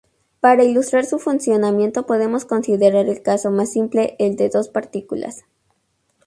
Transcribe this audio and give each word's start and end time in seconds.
Para 0.39 0.63
ilustrar 0.63 1.05
su 1.05 1.19
funcionamiento 1.19 2.07
podemos 2.07 2.43
considerar 2.45 3.05
el 3.07 3.21
caso 3.21 3.51
más 3.51 3.71
simple, 3.71 4.15
el 4.17 4.35
de 4.35 4.49
dos 4.49 4.67
partículas. 4.67 5.45